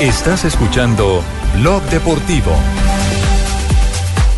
Estás 0.00 0.44
escuchando 0.44 1.24
Blog 1.54 1.82
Deportivo. 1.84 2.52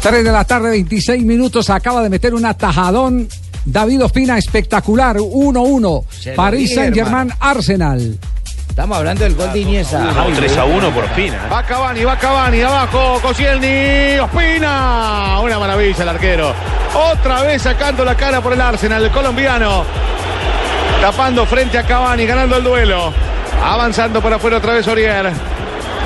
3 0.01 0.23
de 0.23 0.31
la 0.31 0.45
tarde, 0.45 0.71
26 0.71 1.25
minutos. 1.25 1.69
Acaba 1.69 2.01
de 2.01 2.09
meter 2.09 2.33
un 2.33 2.47
atajadón. 2.47 3.29
David 3.65 4.05
Ospina, 4.05 4.39
espectacular. 4.39 5.17
1-1. 5.17 6.05
Se 6.11 6.31
lo 6.31 6.37
París 6.37 6.73
Saint-Germain, 6.77 7.33
Arsenal. 7.41 8.17
Estamos 8.69 8.99
hablando 8.99 9.25
del 9.25 9.35
gol 9.35 9.53
de 9.53 9.59
Iniesta. 9.59 10.13
Javi. 10.15 10.33
3 10.35 10.59
a 10.59 10.65
1 10.65 10.91
por 10.91 11.05
Ospina. 11.05 11.49
Va 11.53 11.65
Cavani, 11.65 12.05
va 12.05 12.17
Cavani, 12.17 12.61
abajo, 12.61 13.19
Koscielny, 13.21 14.21
Ospina. 14.21 15.41
Una 15.43 15.59
maravilla 15.59 16.03
el 16.05 16.09
arquero. 16.09 16.55
Otra 17.13 17.43
vez 17.43 17.63
sacando 17.63 18.05
la 18.05 18.17
cara 18.17 18.41
por 18.41 18.53
el 18.53 18.61
Arsenal, 18.61 19.05
el 19.05 19.11
colombiano. 19.11 19.85
Tapando 21.01 21.45
frente 21.47 21.79
a 21.79 21.83
Cavani, 21.83 22.27
ganando 22.27 22.57
el 22.59 22.63
duelo. 22.63 23.28
Avanzando 23.65 24.21
por 24.21 24.33
afuera 24.33 24.59
otra 24.59 24.73
vez 24.75 24.87
Orier. 24.89 25.31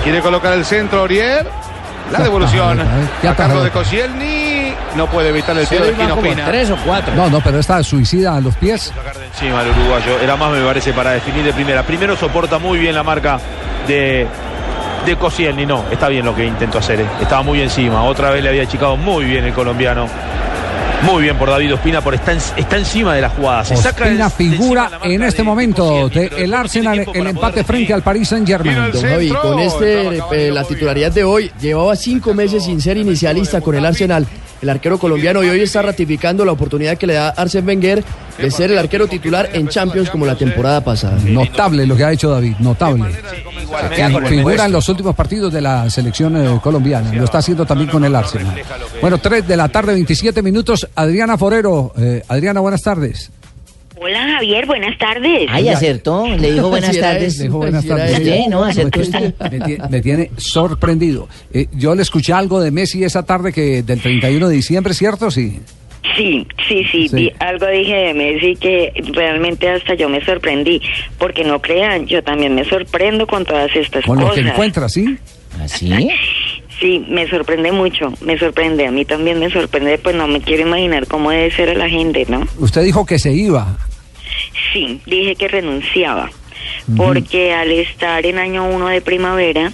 Quiere 0.03 0.21
colocar 0.21 0.53
el 0.53 0.65
centro 0.65 1.03
Orier. 1.03 1.47
La 2.11 2.19
Ya 2.19 2.25
devolución. 2.25 2.81
está, 2.81 2.91
ya 3.23 3.31
está, 3.31 3.31
A 3.31 3.35
cargo 3.37 3.55
ya 3.55 3.61
de 3.63 3.67
está. 3.69 3.79
Koscielny. 3.79 4.75
No 4.97 5.07
puede 5.07 5.29
evitar 5.31 5.57
el 5.57 5.67
tiro 5.67 5.85
de 5.87 6.13
Ospina. 6.13 6.45
tres 6.47 6.71
o 6.71 6.77
cuatro. 6.85 7.15
No, 7.15 7.31
no, 7.31 7.41
pero 7.41 7.59
esta 7.59 7.83
suicida 7.83 8.37
a 8.37 8.41
los 8.41 8.55
pies. 8.57 8.93
Encima 9.33 9.63
el 9.63 9.69
uruguayo. 9.71 10.19
Era 10.21 10.37
más, 10.37 10.51
me 10.53 10.63
parece, 10.63 10.93
para 10.93 11.13
definir 11.13 11.45
de 11.45 11.53
primera. 11.53 11.83
Primero 11.85 12.17
soporta 12.17 12.59
muy 12.59 12.79
bien 12.79 12.95
la 12.95 13.03
marca 13.03 13.39
de, 13.87 14.27
de 15.07 15.17
Koscielny. 15.17 15.65
No, 15.65 15.85
está 15.91 16.09
bien 16.09 16.27
lo 16.27 16.35
que 16.35 16.45
intentó 16.45 16.79
hacer. 16.79 17.01
eh. 17.01 17.07
Estaba 17.23 17.43
muy 17.43 17.63
encima. 17.63 18.03
Otra 18.03 18.31
vez 18.31 18.43
le 18.43 18.51
había 18.51 18.65
achicado 18.65 18.97
muy 18.97 19.25
bien 19.25 19.45
el 19.45 19.55
colombiano. 19.55 20.07
Muy 21.03 21.23
bien 21.23 21.37
por 21.37 21.49
David 21.51 21.75
Ospina, 21.75 22.01
por 22.01 22.15
está, 22.15 22.33
en- 22.33 22.39
está 22.57 22.77
encima 22.77 23.15
de 23.15 23.21
la 23.23 23.29
jugada. 23.31 23.65
Se 23.65 23.77
saca 23.77 24.05
Ospina 24.05 24.29
de- 24.29 24.45
de 24.45 24.51
figura 24.51 24.91
en 25.03 25.23
este 25.23 25.43
momento 25.43 26.09
del 26.09 26.55
Arsenal 26.55 27.05
el 27.13 27.27
empate 27.27 27.65
frente 27.65 27.93
al 27.93 28.03
Paris 28.03 28.29
Saint-Germain. 28.29 28.75
Mira 28.77 28.87
el 28.87 28.93
Don 28.93 29.03
Javi, 29.03 29.29
con 29.31 29.59
este, 29.59 30.17
eh, 30.49 30.51
la 30.53 30.65
titularidad 30.65 31.11
de 31.13 31.25
hoy, 31.25 31.51
llevaba 31.61 31.97
cinco 31.97 32.35
meses 32.35 32.65
sin 32.65 32.81
ser 32.81 32.97
inicialista 32.97 33.61
con 33.61 33.75
el 33.75 33.85
Arsenal, 33.85 34.27
el 34.63 34.71
arquero 34.71 34.97
colombiano, 34.99 35.43
y 35.43 35.49
hoy 35.49 35.61
está 35.61 35.83
ratificando 35.83 36.45
la 36.45 36.53
oportunidad 36.53 36.97
que 36.97 37.07
le 37.07 37.15
da 37.15 37.31
Arsene 37.31 37.67
Wenger 37.67 38.05
de 38.39 38.51
ser 38.51 38.71
el 38.71 38.79
arquero 38.79 39.09
titular 39.09 39.51
en 39.53 39.69
Champions 39.69 40.09
como 40.09 40.25
la 40.25 40.37
temporada 40.37 40.83
pasada. 40.83 41.19
Notable 41.25 41.85
lo 41.85 41.97
que 41.97 42.05
ha 42.05 42.13
hecho 42.13 42.31
David, 42.31 42.55
notable. 42.61 43.05
Que 43.95 44.29
figura 44.29 44.67
en 44.67 44.73
los 44.73 44.89
últimos 44.89 45.15
partidos 45.15 45.53
de 45.53 45.61
la 45.61 45.91
selección 45.91 46.37
eh, 46.37 46.61
colombiana. 46.63 47.13
Lo 47.13 47.25
está 47.25 47.39
haciendo 47.39 47.67
también 47.67 47.91
con 47.91 48.05
el 48.05 48.15
Arsenal. 48.15 48.55
Bueno, 49.01 49.19
3 49.19 49.47
de 49.47 49.57
la 49.57 49.69
tarde, 49.69 49.95
27 49.95 50.43
minutos. 50.43 50.89
Adriana 50.95 51.37
Forero. 51.37 51.93
Eh, 51.99 52.23
Adriana, 52.29 52.61
buenas 52.61 52.83
tardes. 52.83 53.31
Hola 54.03 54.27
Javier, 54.35 54.67
buenas 54.67 54.99
tardes. 54.99 55.47
Ay, 55.49 55.69
acertó. 55.69 56.27
Le 56.27 56.53
dijo 56.53 56.69
buenas 56.71 56.97
tardes. 56.99 57.35
ese. 57.35 57.45
Dijo 57.45 57.59
buenas 57.59 57.85
tardes. 57.87 58.19
ella. 58.19 58.35
Sí, 58.37 58.45
no, 58.49 58.65
me, 58.65 58.71
acertó 58.71 59.01
tiene, 59.01 59.27
usted. 59.29 59.51
me 59.51 59.61
tiene- 59.61 59.89
me 59.89 60.01
tiene 60.01 60.31
sorprendido. 60.37 61.29
Eh, 61.53 61.67
yo 61.73 61.95
le 61.95 62.03
escuché 62.03 62.33
algo 62.33 62.61
de 62.61 62.71
Messi 62.71 63.05
esa 63.05 63.23
tarde 63.25 63.53
que 63.53 63.83
del 63.83 64.01
31 64.01 64.49
de 64.49 64.55
diciembre, 64.57 64.95
¿cierto? 64.95 65.31
Sí. 65.31 65.61
Sí, 66.17 66.47
sí, 66.69 66.85
sí, 67.09 67.33
algo 67.39 67.65
dije 67.69 67.95
de 67.95 68.15
Messi 68.15 68.57
que 68.57 68.93
realmente 69.15 69.69
hasta 69.69 69.95
yo 69.95 70.09
me 70.09 70.23
sorprendí, 70.25 70.83
porque 71.17 71.45
no 71.45 71.63
crean, 71.63 72.07
yo 72.07 72.25
también 72.25 72.57
me 72.57 72.65
sorprendo 72.65 73.25
con 73.25 73.45
todas 73.45 73.71
estas 73.77 74.05
Con 74.05 74.19
lo 74.19 74.27
cosas. 74.29 74.43
que 74.43 74.51
encuentra, 74.51 74.89
¿sí? 74.89 75.17
¿Así? 75.63 75.93
Sí, 76.83 77.05
me 77.09 77.29
sorprende 77.29 77.71
mucho, 77.71 78.13
me 78.23 78.37
sorprende, 78.37 78.89
a 78.89 78.91
mí 78.91 79.05
también 79.05 79.39
me 79.39 79.49
sorprende, 79.51 79.99
pues 79.99 80.17
no 80.17 80.27
me 80.27 80.41
quiero 80.41 80.67
imaginar 80.67 81.07
cómo 81.07 81.31
debe 81.31 81.53
ser 81.53 81.77
la 81.77 81.89
gente, 81.89 82.27
¿no? 82.29 82.45
Usted 82.59 82.83
dijo 82.83 83.07
que 83.07 83.21
se 83.21 83.33
iba. 83.33 83.79
Sí, 84.73 85.01
dije 85.07 85.37
que 85.37 85.47
renunciaba. 85.47 86.29
Porque 86.97 87.53
al 87.53 87.71
estar 87.71 88.27
en 88.27 88.39
año 88.39 88.69
uno 88.69 88.89
de 88.89 89.01
primavera, 89.01 89.73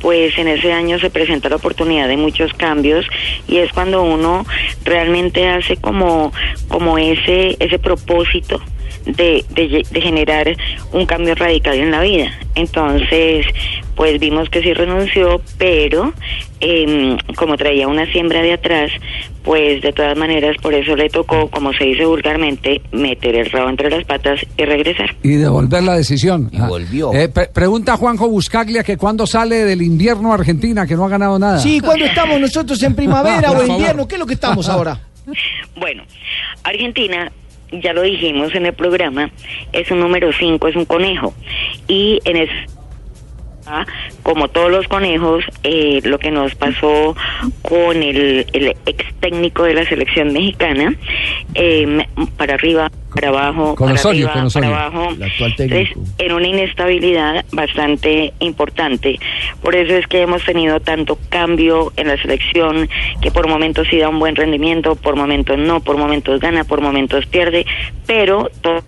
pues 0.00 0.38
en 0.38 0.48
ese 0.48 0.72
año 0.72 0.98
se 0.98 1.10
presenta 1.10 1.50
la 1.50 1.56
oportunidad 1.56 2.08
de 2.08 2.16
muchos 2.16 2.54
cambios 2.54 3.04
y 3.46 3.58
es 3.58 3.70
cuando 3.74 4.02
uno 4.02 4.46
realmente 4.82 5.46
hace 5.48 5.76
como, 5.76 6.32
como 6.68 6.96
ese, 6.96 7.56
ese 7.60 7.78
propósito 7.78 8.62
de, 9.04 9.44
de, 9.50 9.82
de 9.90 10.00
generar 10.00 10.56
un 10.92 11.04
cambio 11.04 11.34
radical 11.34 11.74
en 11.74 11.90
la 11.90 12.00
vida. 12.00 12.32
Entonces, 12.54 13.44
pues 13.96 14.20
vimos 14.20 14.48
que 14.50 14.62
sí 14.62 14.72
renunció, 14.74 15.40
pero 15.58 16.12
em, 16.60 17.16
como 17.36 17.56
traía 17.56 17.88
una 17.88 18.06
siembra 18.12 18.42
de 18.42 18.52
atrás, 18.52 18.90
pues 19.42 19.80
de 19.82 19.92
todas 19.92 20.16
maneras 20.16 20.56
por 20.62 20.74
eso 20.74 20.94
le 20.94 21.08
tocó, 21.08 21.48
como 21.50 21.72
se 21.72 21.84
dice 21.84 22.04
vulgarmente, 22.04 22.82
meter 22.92 23.34
el 23.34 23.50
rabo 23.50 23.70
entre 23.70 23.90
las 23.90 24.04
patas 24.04 24.40
y 24.56 24.64
regresar. 24.64 25.14
Y 25.22 25.30
devolver 25.36 25.82
la 25.82 25.94
decisión. 25.94 26.48
Y 26.52 26.60
volvió. 26.60 27.12
Eh, 27.12 27.28
pre- 27.28 27.48
pregunta 27.48 27.96
Juanjo 27.96 28.28
Buscaglia 28.28 28.84
que 28.84 28.96
cuándo 28.96 29.26
sale 29.26 29.64
del 29.64 29.82
invierno 29.82 30.32
Argentina, 30.32 30.86
que 30.86 30.94
no 30.94 31.04
ha 31.04 31.08
ganado 31.08 31.38
nada. 31.38 31.58
Sí, 31.58 31.80
¿cuándo 31.80 32.04
estamos 32.04 32.38
nosotros 32.40 32.82
en 32.82 32.94
primavera 32.94 33.50
o 33.52 33.62
en 33.62 33.70
invierno? 33.72 34.06
¿Qué 34.06 34.14
es 34.16 34.18
lo 34.20 34.26
que 34.26 34.34
estamos 34.34 34.68
ahora? 34.68 35.00
Bueno, 35.78 36.04
Argentina, 36.62 37.30
ya 37.72 37.92
lo 37.92 38.02
dijimos 38.02 38.54
en 38.54 38.66
el 38.66 38.72
programa, 38.74 39.30
es 39.72 39.90
un 39.90 40.00
número 40.00 40.30
5, 40.32 40.68
es 40.68 40.76
un 40.76 40.84
conejo. 40.84 41.34
Y 41.88 42.20
en 42.24 42.36
es 42.36 42.48
ah, 42.48 42.75
como 44.22 44.48
todos 44.48 44.70
los 44.70 44.86
conejos, 44.88 45.44
eh, 45.62 46.00
lo 46.04 46.18
que 46.18 46.30
nos 46.30 46.54
pasó 46.54 47.16
con 47.62 48.02
el, 48.02 48.46
el 48.52 48.76
ex 48.86 49.14
técnico 49.20 49.64
de 49.64 49.74
la 49.74 49.88
selección 49.88 50.32
mexicana, 50.32 50.94
eh, 51.54 52.06
para 52.36 52.54
arriba, 52.54 52.90
para 53.14 53.28
abajo, 53.28 53.74
Con 53.74 53.88
para 53.88 53.98
Osorio, 53.98 54.28
arriba, 54.28 54.48
para 54.52 54.66
abajo. 54.66 55.08
Entonces, 55.18 55.88
en 56.18 56.32
una 56.32 56.46
inestabilidad 56.46 57.44
bastante 57.52 58.32
importante. 58.40 59.18
Por 59.62 59.74
eso 59.74 59.94
es 59.94 60.06
que 60.06 60.22
hemos 60.22 60.44
tenido 60.44 60.80
tanto 60.80 61.18
cambio 61.28 61.92
en 61.96 62.08
la 62.08 62.20
selección, 62.20 62.88
que 63.20 63.30
por 63.30 63.48
momentos 63.48 63.86
sí 63.88 63.98
da 63.98 64.08
un 64.08 64.18
buen 64.18 64.36
rendimiento, 64.36 64.96
por 64.96 65.16
momentos 65.16 65.58
no, 65.58 65.80
por 65.80 65.96
momentos 65.96 66.40
gana, 66.40 66.64
por 66.64 66.80
momentos 66.80 67.26
pierde, 67.26 67.64
pero 68.06 68.50
todo 68.60 68.82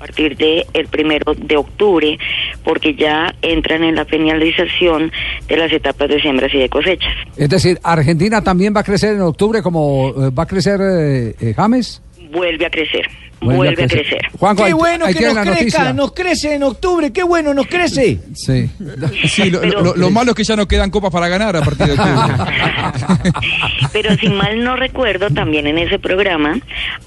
partir 0.00 0.36
de 0.36 0.66
el 0.72 0.88
primero 0.88 1.34
de 1.34 1.56
octubre, 1.56 2.18
porque 2.64 2.94
ya 2.94 3.32
entran 3.42 3.84
en 3.84 3.94
la 3.94 4.06
finalización 4.06 5.12
de 5.46 5.56
las 5.56 5.70
etapas 5.72 6.08
de 6.08 6.20
siembras 6.20 6.52
y 6.54 6.58
de 6.58 6.68
cosechas. 6.68 7.14
Es 7.36 7.48
decir, 7.48 7.78
Argentina 7.82 8.42
también 8.42 8.74
va 8.74 8.80
a 8.80 8.84
crecer 8.84 9.14
en 9.14 9.20
octubre 9.20 9.62
como 9.62 10.08
eh, 10.08 10.30
va 10.30 10.44
a 10.44 10.46
crecer 10.46 10.80
eh, 10.80 11.34
eh, 11.38 11.54
James. 11.54 12.02
Vuelve 12.32 12.64
a 12.64 12.70
crecer, 12.70 13.06
Vuelve 13.40 13.56
vuelve, 13.56 13.84
a 13.84 13.86
crecer. 13.88 14.20
Juanjo, 14.38 14.64
Qué 14.66 14.72
bueno 14.74 15.06
que 15.06 15.12
nos 15.12 15.20
crezca, 15.22 15.44
noticia. 15.44 15.92
nos 15.94 16.12
crece 16.12 16.54
en 16.54 16.62
octubre, 16.62 17.10
qué 17.12 17.22
bueno 17.22 17.54
nos 17.54 17.66
crece. 17.66 18.18
Sí. 18.34 18.68
Sí, 19.28 19.50
lo, 19.50 19.60
Pero- 19.62 19.82
lo- 19.82 19.96
lo 19.96 20.10
malo 20.10 20.32
es 20.32 20.36
que 20.36 20.44
ya 20.44 20.56
no 20.56 20.68
quedan 20.68 20.90
copas 20.90 21.10
para 21.10 21.28
ganar 21.28 21.56
a 21.56 21.62
partir 21.62 21.86
de 21.86 21.92
octubre. 21.92 22.44
Pero 23.92 24.14
si 24.16 24.28
mal 24.28 24.62
no 24.62 24.76
recuerdo, 24.76 25.30
también 25.30 25.66
en 25.66 25.78
ese 25.78 25.98
programa 25.98 26.58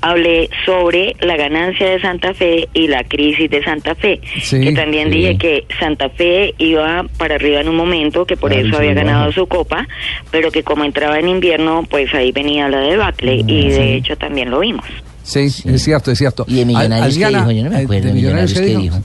hablé 0.02 0.50
sobre 0.66 1.16
la 1.22 1.38
ganancia 1.38 1.88
de 1.90 2.02
Santa 2.02 2.34
Fe 2.34 2.68
y 2.74 2.88
la 2.88 3.04
crisis 3.04 3.50
de 3.50 3.64
Santa 3.64 3.96
Fe. 3.96 4.20
Sí, 4.42 4.60
que 4.60 4.72
también 4.74 5.10
sí. 5.10 5.18
dije 5.18 5.38
que 5.38 5.66
Santa 5.80 6.10
Fe 6.10 6.54
iba 6.58 7.06
para 7.18 7.36
arriba 7.36 7.62
en 7.62 7.70
un 7.70 7.76
momento, 7.76 8.26
que 8.26 8.38
por 8.38 8.52
Claro, 8.52 8.68
eso 8.68 8.78
había 8.78 8.94
ganado 8.94 9.32
su 9.32 9.48
copa, 9.48 9.88
pero 10.32 10.52
que 10.52 10.64
como 10.64 10.84
entraba 10.84 11.20
en 11.20 11.30
invierno, 11.30 11.86
pues 11.90 12.14
ahí 12.14 12.32
venía 12.32 12.68
la 12.70 12.80
debacle 12.80 13.44
y 13.48 13.70
de 13.70 13.96
hecho 13.96 14.16
también 14.18 14.50
lo 14.50 14.60
vimos. 14.60 14.86
Sí, 15.24 15.40
es 15.66 15.84
cierto, 15.84 16.12
es 16.12 16.18
cierto. 16.18 16.46
¿Y 16.48 16.56
de 16.56 16.66
Millonarios 16.66 17.18
qué 17.18 17.26
Adriana, 17.26 17.48
dijo? 17.48 17.52
Yo 17.52 17.64
no 17.64 17.70
me 17.70 17.82
eh, 17.82 17.84
acuerdo. 17.84 18.02
¿De 18.04 18.08
¿De 18.10 18.14
Millonarios 18.14 18.54
qué 18.54 18.62
dijo? 18.62 18.98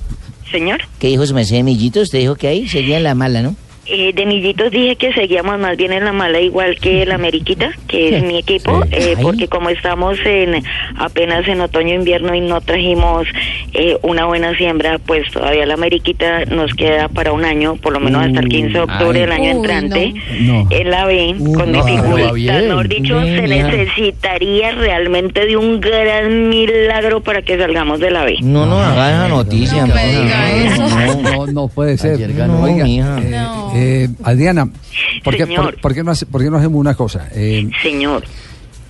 Señor. 0.51 0.81
¿Qué 0.99 1.09
dijo 1.09 1.27
su 1.27 1.35
merced 1.35 1.63
Millito? 1.63 2.01
Usted 2.01 2.19
dijo 2.19 2.35
que 2.35 2.49
ahí 2.49 2.69
seguía 2.69 2.97
en 2.97 3.05
la 3.05 3.15
mala, 3.15 3.43
¿no? 3.43 3.55
Eh, 3.91 4.13
de 4.13 4.27
Millitos 4.27 4.71
dije 4.71 4.97
que 4.97 5.13
seguíamos 5.15 5.59
más 5.59 5.77
bien 5.79 5.93
en 5.93 6.05
la 6.05 6.13
mala, 6.13 6.41
igual 6.41 6.77
que 6.79 7.07
la 7.07 7.15
Ameriquita, 7.15 7.71
que 7.87 8.17
es 8.17 8.23
mi 8.23 8.37
equipo, 8.37 8.83
eh, 8.91 9.17
porque 9.23 9.49
como 9.49 9.71
estamos 9.71 10.19
en 10.27 10.63
apenas 10.99 11.49
en 11.49 11.63
otoño-invierno 11.63 12.35
y 12.35 12.41
no 12.43 12.61
trajimos 12.61 13.27
eh, 13.73 13.97
una 14.03 14.27
buena 14.27 14.55
siembra, 14.57 14.99
pues 14.99 15.31
todavía 15.31 15.65
la 15.65 15.75
Ameriquita 15.75 16.45
nos 16.47 16.75
queda 16.75 17.09
para 17.09 17.33
un 17.33 17.47
año, 17.47 17.77
por 17.77 17.95
lo 17.95 18.01
menos 18.01 18.27
hasta 18.27 18.41
el 18.41 18.49
15 18.49 18.73
de 18.73 18.81
octubre 18.81 19.21
del 19.21 19.33
año 19.33 19.51
entrante, 19.53 20.13
no. 20.41 20.65
No. 20.65 20.69
en 20.71 20.91
la 20.91 21.07
B, 21.07 21.35
con 21.55 21.73
no, 21.73 21.85
dificultad. 21.85 22.63
Mejor 22.63 22.89
dicho, 22.89 23.21
Bien, 23.21 23.37
se 23.37 23.49
necesitaría 23.49 24.73
realmente 24.73 25.47
de 25.47 25.57
un 25.57 25.81
gran 25.81 26.49
milagro 26.51 27.23
para 27.23 27.41
que 27.43 27.57
salgamos 27.57 28.01
de 28.01 28.11
la 28.11 28.25
B. 28.25 28.37
No, 28.43 28.67
no, 28.67 28.79
haga 28.79 29.11
esa 29.11 29.29
noticia. 29.29 29.87
No, 29.87 31.23
No, 31.23 31.47
no 31.47 31.69
puede 31.69 31.97
ser. 31.97 32.19
ganó. 32.35 32.63
Oiga, 32.63 32.79
No, 32.79 32.85
mija. 32.85 33.21
Eh, 33.79 34.05
eh, 34.05 34.09
Adriana, 34.23 34.69
¿por 35.25 35.37
qué, 35.37 35.45
Señor. 35.47 35.65
por- 35.75 35.81
por 35.81 35.95
qué 35.95 36.03
no 36.05 36.11
hace- 36.11 36.27
por 36.27 36.43
qué 36.43 36.51
no 36.51 36.57
hacemos 36.59 36.79
una 36.81 36.95
cosa? 36.95 37.29
Eh, 37.35 37.69
Señor. 37.83 38.25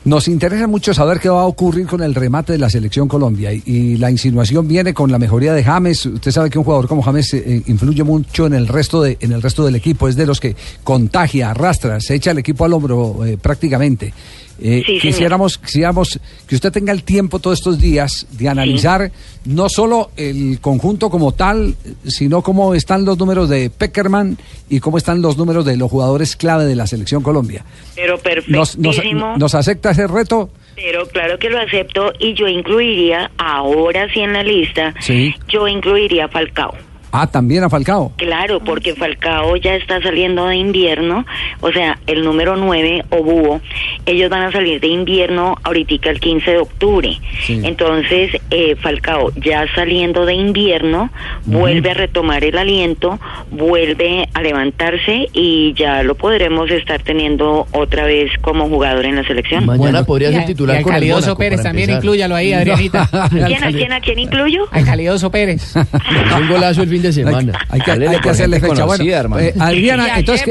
Nos 0.05 0.27
interesa 0.29 0.67
mucho 0.67 0.95
saber 0.95 1.19
qué 1.21 1.29
va 1.29 1.43
a 1.43 1.47
ocurrir 1.47 1.87
con 1.87 2.03
el 2.03 2.15
remate 2.15 2.53
de 2.53 2.59
la 2.59 2.71
selección 2.71 3.09
Colombia 3.09 3.53
y, 3.53 3.63
y 3.67 3.97
la 3.99 4.11
insinuación 4.11 4.67
viene 4.67 4.95
con 4.95 5.11
la 5.13 5.19
mejoría 5.19 5.53
de 5.53 5.63
James. 5.63 6.07
Usted 6.07 6.31
sabe 6.31 6.49
que 6.49 6.57
un 6.57 6.65
jugador 6.65 6.87
como 6.89 7.03
James 7.03 7.35
eh, 7.35 7.63
influye 7.67 8.05
mucho 8.05 8.47
en 8.47 8.55
el 8.55 8.69
resto 8.69 9.03
de 9.03 9.19
en 9.21 9.33
el 9.33 9.43
resto 9.43 9.67
del 9.67 9.75
equipo, 9.75 10.09
es 10.09 10.17
de 10.17 10.25
los 10.25 10.41
que 10.41 10.57
contagia, 10.83 11.51
arrastra, 11.51 12.01
se 12.01 12.15
echa 12.15 12.31
el 12.31 12.39
equipo 12.39 12.65
al 12.65 12.73
hombro 12.73 13.25
eh, 13.27 13.37
prácticamente. 13.37 14.15
Eh, 14.61 14.83
Sí, 14.85 14.99
quisiéramos, 15.01 15.59
quisiéramos 15.59 16.19
que 16.47 16.55
usted 16.55 16.73
tenga 16.73 16.93
el 16.93 17.05
tiempo 17.05 17.39
todos 17.39 17.59
estos 17.59 17.79
días 17.81 18.27
de 18.33 18.49
analizar 18.49 19.11
no 19.45 19.69
solo 19.69 20.11
el 20.17 20.59
conjunto 20.61 21.11
como 21.11 21.33
tal, 21.33 21.75
sino 22.07 22.43
cómo 22.43 22.75
están 22.75 23.05
los 23.05 23.19
números 23.19 23.49
de 23.49 23.71
Peckerman 23.71 24.37
y 24.69 24.81
cómo 24.81 24.99
están 24.99 25.23
los 25.23 25.37
números 25.37 25.65
de 25.65 25.77
los 25.77 25.91
jugadores 25.91 26.37
clave 26.37 26.65
de 26.65 26.75
la 26.75 26.87
selección 26.87 27.23
Colombia. 27.23 27.65
Pero 27.95 28.19
¿Nos, 28.49 28.77
nos, 28.79 29.55
acepta 29.55 29.91
ese 29.91 30.07
reto? 30.07 30.51
Pero 30.75 31.07
claro 31.09 31.39
que 31.39 31.51
lo 31.51 31.59
acepto 31.61 32.13
y 32.19 32.35
yo 32.35 32.47
incluiría, 32.47 33.31
ahora 33.39 34.13
sí 34.13 34.21
en 34.21 34.33
la 34.33 34.43
lista, 34.43 34.95
Sí. 35.01 35.35
yo 35.49 35.67
incluiría 35.69 36.29
Falcao. 36.29 36.75
Ah, 37.21 37.27
también 37.27 37.65
a 37.65 37.69
Falcao. 37.69 38.13
Claro, 38.17 38.61
porque 38.61 38.95
Falcao 38.95 39.57
ya 39.57 39.75
está 39.75 40.01
saliendo 40.01 40.47
de 40.47 40.57
invierno, 40.57 41.27
o 41.61 41.73
sea, 41.73 41.99
el 42.07 42.23
número 42.23 42.55
9 42.55 43.07
o 43.11 43.25
búho, 43.25 43.61
ellos 44.07 44.31
van 44.31 44.43
a 44.43 44.53
salir 44.53 44.81
de 44.81 44.87
invierno 44.87 45.57
ahorita 45.65 46.11
el 46.11 46.21
15 46.21 46.51
de 46.51 46.59
octubre. 46.59 47.19
Sí. 47.45 47.61
Entonces, 47.65 48.41
eh, 48.51 48.77
Falcao 48.77 49.33
ya 49.35 49.65
saliendo 49.75 50.27
de 50.27 50.35
invierno, 50.35 51.11
vuelve 51.45 51.91
a 51.91 51.95
retomar 51.95 52.45
el 52.45 52.57
aliento, 52.57 53.19
vuelve 53.51 54.29
a 54.35 54.43
levantarse 54.43 55.29
y 55.33 55.75
ya 55.75 56.05
lo 56.05 56.15
podremos 56.15 56.71
estar 56.71 57.03
teniendo 57.03 57.67
otra 57.73 58.05
vez 58.05 58.31
como 58.41 58.69
jugador 58.69 59.07
en 59.07 59.17
la 59.17 59.25
selección. 59.25 59.67
Mañana 59.67 60.05
podría 60.05 60.31
ser 60.31 60.45
titular 60.45 60.81
y 60.81 60.83
con 60.85 60.93
el 60.93 61.01
Calidoso 61.01 61.21
Mónaco, 61.23 61.39
Pérez 61.39 61.63
también 61.63 61.91
inclúyalo 61.91 62.37
ahí, 62.37 62.53
Adrianita. 62.55 63.09
¿Quién, 63.31 63.65
a 63.65 63.73
quién, 63.73 63.93
a 63.93 64.01
quién 64.01 64.19
incluyo? 64.21 64.69
Al 64.71 64.85
Calidoso 64.85 65.31
Pérez. 65.31 65.75
Un 66.39 66.49
golazo 66.49 66.83
el 66.83 66.89
fin 66.89 67.03
de 67.03 67.08
semana. 67.13 67.59
Hay 67.69 67.81
que, 67.81 67.91
hay 67.93 68.17
hacerle 68.29 68.61
fecha. 68.61 68.69
Bueno, 68.75 68.87
conocida, 68.87 69.19
hermano. 69.19 69.43
eh, 69.43 69.53
¿Y 69.57 69.61
Adriana, 69.61 70.05
a 70.15 70.19
entonces. 70.19 70.49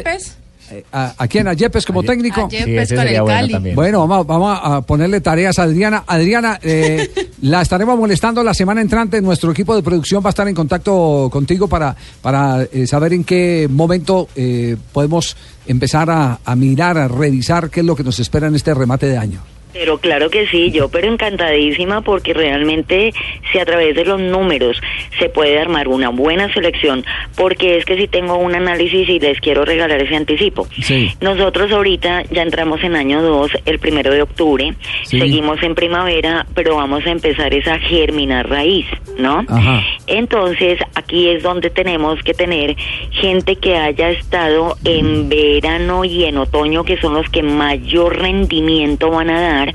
eh, 0.69 0.83
¿A, 0.91 1.13
a 1.17 1.27
quién? 1.29 1.47
¿A 1.47 1.53
Yepes 1.53 1.85
como 1.85 2.03
técnico? 2.03 2.41
a 2.45 2.49
Yepes 2.49 2.65
Sí, 2.65 2.77
ese 2.77 2.95
con 2.95 3.03
sería 3.05 3.19
el 3.19 3.23
bueno 3.23 3.51
Cali. 3.59 3.73
Bueno, 3.73 4.07
vamos, 4.07 4.27
vamos 4.27 4.59
a 4.61 4.81
ponerle 4.81 5.21
tareas 5.21 5.57
a 5.59 5.63
Adriana. 5.63 6.03
Adriana, 6.05 6.59
eh, 6.61 7.09
la 7.41 7.61
estaremos 7.61 7.97
molestando 7.97 8.43
la 8.43 8.53
semana 8.53 8.81
entrante. 8.81 9.21
Nuestro 9.21 9.51
equipo 9.51 9.75
de 9.75 9.81
producción 9.81 10.21
va 10.21 10.27
a 10.27 10.31
estar 10.31 10.47
en 10.47 10.53
contacto 10.55 11.29
contigo 11.31 11.67
para, 11.69 11.95
para 12.21 12.63
eh, 12.63 12.85
saber 12.85 13.13
en 13.13 13.23
qué 13.23 13.67
momento 13.71 14.27
eh, 14.35 14.75
podemos 14.91 15.37
empezar 15.67 16.09
a, 16.09 16.39
a 16.43 16.55
mirar, 16.57 16.97
a 16.97 17.07
revisar 17.07 17.69
qué 17.69 17.79
es 17.79 17.85
lo 17.85 17.95
que 17.95 18.03
nos 18.03 18.19
espera 18.19 18.47
en 18.47 18.55
este 18.55 18.73
remate 18.73 19.05
de 19.07 19.17
año. 19.17 19.41
Pero 19.79 19.99
claro 19.99 20.29
que 20.29 20.47
sí, 20.47 20.71
yo 20.71 20.89
pero 20.89 21.07
encantadísima 21.07 22.01
porque 22.01 22.33
realmente 22.33 23.13
si 23.51 23.59
a 23.59 23.65
través 23.65 23.95
de 23.95 24.05
los 24.05 24.19
números 24.19 24.81
se 25.19 25.29
puede 25.29 25.59
armar 25.59 25.87
una 25.87 26.09
buena 26.09 26.51
selección, 26.53 27.05
porque 27.35 27.77
es 27.77 27.85
que 27.85 27.95
si 27.95 28.07
tengo 28.07 28.37
un 28.37 28.55
análisis 28.55 29.07
y 29.07 29.19
les 29.19 29.39
quiero 29.39 29.65
regalar 29.65 30.01
ese 30.01 30.15
anticipo. 30.15 30.67
Sí. 30.81 31.11
Nosotros 31.21 31.71
ahorita 31.71 32.23
ya 32.31 32.41
entramos 32.41 32.83
en 32.83 32.95
año 32.95 33.21
2, 33.21 33.51
el 33.65 33.79
primero 33.79 34.11
de 34.11 34.23
octubre, 34.23 34.73
Sí. 35.03 35.19
seguimos 35.19 35.61
en 35.61 35.75
primavera, 35.75 36.45
pero 36.55 36.75
vamos 36.75 37.05
a 37.05 37.11
empezar 37.11 37.53
esa 37.53 37.77
germinar 37.77 38.49
raíz, 38.49 38.85
¿no? 39.17 39.45
Ajá. 39.47 39.83
Entonces, 40.07 40.79
aquí 40.95 41.29
es 41.29 41.43
donde 41.43 41.69
tenemos 41.69 42.21
que 42.23 42.33
tener 42.33 42.75
gente 43.11 43.57
que 43.57 43.75
haya 43.77 44.09
estado 44.09 44.75
en 44.83 45.29
verano 45.29 46.03
y 46.03 46.23
en 46.23 46.37
otoño, 46.37 46.83
que 46.83 46.97
son 46.97 47.13
los 47.13 47.29
que 47.29 47.43
mayor 47.43 48.17
rendimiento 48.19 49.11
van 49.11 49.29
a 49.29 49.41
dar, 49.41 49.66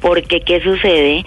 porque 0.00 0.40
¿qué 0.40 0.60
sucede? 0.60 1.24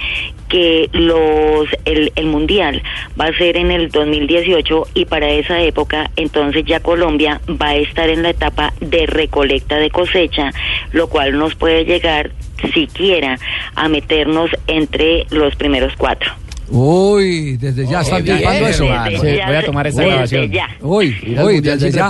que 0.51 0.89
los 0.91 1.69
el, 1.85 2.11
el 2.17 2.25
mundial 2.25 2.83
va 3.19 3.27
a 3.27 3.37
ser 3.37 3.55
en 3.55 3.71
el 3.71 3.89
2018 3.89 4.87
y 4.95 5.05
para 5.05 5.29
esa 5.29 5.61
época 5.61 6.11
entonces 6.17 6.65
ya 6.65 6.81
Colombia 6.81 7.39
va 7.49 7.69
a 7.69 7.75
estar 7.77 8.09
en 8.09 8.21
la 8.21 8.31
etapa 8.31 8.73
de 8.81 9.05
recolecta 9.05 9.77
de 9.77 9.89
cosecha, 9.89 10.51
lo 10.91 11.07
cual 11.07 11.37
nos 11.37 11.55
puede 11.55 11.85
llegar 11.85 12.31
siquiera 12.73 13.39
a 13.75 13.87
meternos 13.87 14.51
entre 14.67 15.25
los 15.29 15.55
primeros 15.55 15.93
cuatro. 15.97 16.33
Uy, 16.69 17.57
desde 17.57 17.85
ya 17.85 18.01
están 18.01 18.23
bien, 18.23 18.37
tipando 18.37 18.67
eso. 18.67 18.85
desde 19.09 19.37
ya, 19.37 19.47
Voy 19.47 19.55
a 19.55 19.65
tomar 19.65 19.87
esa 19.87 20.01
desde 20.01 20.11
grabación. 20.11 20.51
Uy, 20.81 21.37
uy, 21.43 21.61
desde 21.61 21.91
ya. 21.91 22.09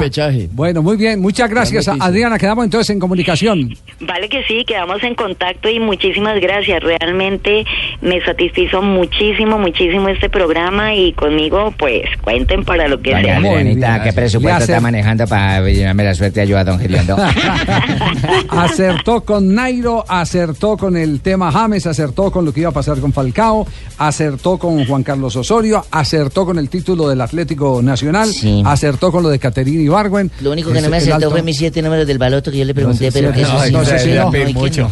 Bueno, 0.51 0.83
muy 0.83 0.97
bien. 0.97 1.19
Muchas 1.19 1.49
gracias. 1.49 1.87
Adriana. 1.87 2.37
Quedamos 2.37 2.65
entonces 2.65 2.89
en 2.91 2.99
comunicación. 2.99 3.73
Vale 4.01 4.29
que 4.29 4.43
sí, 4.43 4.63
quedamos 4.65 5.01
en 5.03 5.15
contacto 5.15 5.69
y 5.69 5.79
muchísimas 5.79 6.39
gracias. 6.39 6.83
Realmente 6.83 7.65
me 8.01 8.19
satisfizo 8.25 8.81
muchísimo, 8.81 9.57
muchísimo 9.59 10.09
este 10.09 10.29
programa 10.29 10.95
y 10.95 11.13
conmigo 11.13 11.73
pues 11.77 12.01
cuenten 12.21 12.63
para 12.63 12.87
lo 12.87 12.99
que 13.01 13.11
Doña 13.11 13.23
sea. 13.23 13.37
Adrianita, 13.37 14.03
¿qué 14.03 14.13
presupuesto 14.13 14.63
está 14.63 14.79
manejando 14.81 15.27
para 15.27 15.61
llenarme 15.69 16.03
la 16.03 16.15
suerte 16.15 16.41
ayuda 16.41 16.61
a 16.61 16.63
don 16.63 16.79
Giriondo? 16.79 17.17
acertó 18.49 19.21
con 19.21 19.53
Nairo, 19.53 20.03
acertó 20.07 20.77
con 20.77 20.97
el 20.97 21.21
tema 21.21 21.51
James, 21.51 21.85
acertó 21.85 22.31
con 22.31 22.45
lo 22.45 22.53
que 22.53 22.61
iba 22.61 22.69
a 22.69 22.73
pasar 22.73 22.99
con 22.99 23.13
Falcao, 23.13 23.67
acertó 23.97 24.57
con 24.57 24.85
Juan 24.85 25.03
Carlos 25.03 25.35
Osorio, 25.35 25.85
acertó 25.91 26.45
con 26.45 26.57
el 26.57 26.69
título 26.69 27.07
del 27.07 27.21
Atlético 27.21 27.81
Nacional, 27.81 28.29
acertó 28.65 29.11
con 29.11 29.23
lo 29.23 29.29
de 29.29 29.39
Caterina 29.39 29.81
Ibargüen. 29.81 30.31
Lo 30.41 30.51
único 30.51 30.71
que 30.71 30.79
Es 30.79 30.83
no 30.83 30.89
me 30.89 30.97
acertó 30.97 31.29
fue 31.31 31.43
mis 31.43 31.57
siete 31.57 31.81
números 31.81 32.07
del 32.07 32.17
baloto 32.17 32.51
que 32.51 32.57
yo 32.57 32.65
le 32.65 32.73
pregunté, 32.73 33.05
No 33.05 33.11
sé 33.11 33.17
si- 33.17 33.23
pero 33.23 33.33
que 33.33 33.41
eso 33.41 33.63
sí 33.63 33.71
no 33.71 33.79
no 33.79 33.85
sé 33.85 33.99
si 33.99 34.09
no. 34.11 34.31
no. 34.31 34.91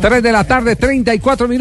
Tres 0.00 0.22
de 0.22 0.32
la 0.32 0.44
tarde, 0.44 0.76
34 0.76 1.48
minutos. 1.48 1.56